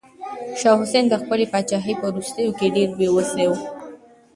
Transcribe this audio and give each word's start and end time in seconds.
شاه 0.59 0.77
حسين 0.81 1.05
د 1.09 1.13
خپلې 1.21 1.45
پاچاهۍ 1.51 1.93
په 1.99 2.07
وروستيو 2.11 2.51
کې 2.59 2.73
ډېر 2.75 2.89
بې 2.99 3.07
وسه 3.15 3.43
و. 3.49 3.51